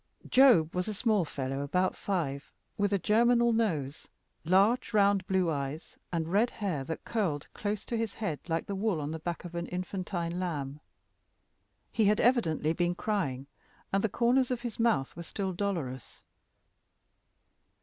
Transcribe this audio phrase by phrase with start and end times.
[0.27, 4.07] Job was a small fellow about five, with a germinal nose,
[4.43, 8.73] large round blue eyes, and red hair that curled close to his head like the
[8.73, 10.79] wool on the back of an infantine lamb.
[11.91, 13.45] He had evidently been crying,
[13.93, 16.23] and the corners of his mouth were still dolorous.